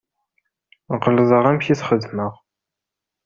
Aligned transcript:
Ɣelḍeɣ 1.03 1.43
amek 1.49 1.65
i 1.73 1.75
txedmeɣ. 1.79 2.33